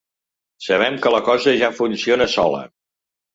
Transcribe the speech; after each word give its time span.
Sabem 0.67 0.97
que 1.03 1.11
la 1.15 1.19
cosa 1.27 1.53
ja 1.65 1.69
funciona 1.81 2.29
sola. 2.39 2.65